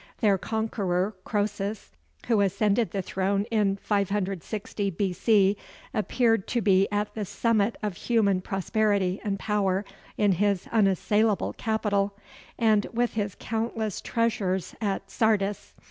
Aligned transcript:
Their 0.21 0.39
conqueror, 0.39 1.15
Croesus, 1.25 1.91
who 2.25 2.41
ascended 2.41 2.89
the 2.89 3.03
throne 3.03 3.45
in 3.51 3.75
560 3.77 4.89
B.C., 4.89 5.55
appeared 5.93 6.47
to 6.47 6.59
be 6.59 6.87
at 6.91 7.13
the 7.13 7.23
summit 7.23 7.75
of 7.83 7.95
human 7.97 8.41
prosperity 8.41 9.21
and 9.23 9.37
power 9.37 9.85
in 10.17 10.31
his 10.31 10.65
unassailable 10.71 11.53
capital, 11.53 12.17
and 12.57 12.87
with 12.91 13.13
his 13.13 13.35
countless 13.37 14.01
treasures 14.01 14.73
at 14.81 15.11
Sardis. 15.11 15.75